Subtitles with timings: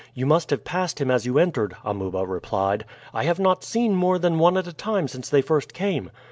[0.15, 2.85] You must have passed him as you entered," Amuba replied.
[3.13, 6.09] "I have not seen more than one at a time since they first came."